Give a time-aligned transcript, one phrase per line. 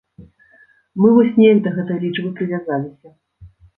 [1.01, 3.07] Мы вось неяк да гэтай лічбы прывязаліся.